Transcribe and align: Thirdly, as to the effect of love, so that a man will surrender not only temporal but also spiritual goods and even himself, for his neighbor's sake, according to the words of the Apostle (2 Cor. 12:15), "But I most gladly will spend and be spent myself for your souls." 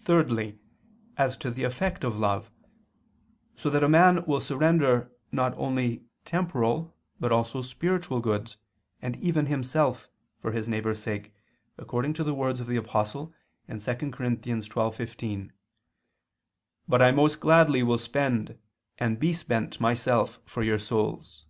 Thirdly, 0.00 0.58
as 1.16 1.36
to 1.36 1.50
the 1.52 1.62
effect 1.62 2.02
of 2.02 2.16
love, 2.18 2.50
so 3.54 3.70
that 3.70 3.84
a 3.84 3.88
man 3.88 4.24
will 4.26 4.40
surrender 4.40 5.12
not 5.30 5.54
only 5.56 6.02
temporal 6.24 6.96
but 7.20 7.30
also 7.30 7.62
spiritual 7.62 8.18
goods 8.18 8.56
and 9.00 9.14
even 9.18 9.46
himself, 9.46 10.08
for 10.40 10.50
his 10.50 10.68
neighbor's 10.68 10.98
sake, 11.00 11.32
according 11.76 12.14
to 12.14 12.24
the 12.24 12.34
words 12.34 12.58
of 12.58 12.66
the 12.66 12.74
Apostle 12.74 13.32
(2 13.68 13.76
Cor. 13.76 14.26
12:15), 14.26 15.50
"But 16.88 17.00
I 17.00 17.12
most 17.12 17.38
gladly 17.38 17.84
will 17.84 17.96
spend 17.98 18.58
and 18.98 19.20
be 19.20 19.32
spent 19.32 19.80
myself 19.80 20.40
for 20.46 20.64
your 20.64 20.80
souls." 20.80 21.46